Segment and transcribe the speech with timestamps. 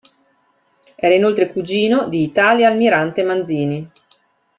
[0.95, 3.91] Era inoltre cugino di Italia Almirante Manzini.